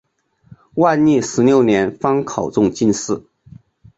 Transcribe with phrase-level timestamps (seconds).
[0.77, 3.21] 万历十六年方考中进士。